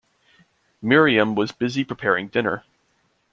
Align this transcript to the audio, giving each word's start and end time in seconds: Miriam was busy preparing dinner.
Miriam 0.81 1.35
was 1.35 1.51
busy 1.51 1.83
preparing 1.83 2.27
dinner. 2.27 2.63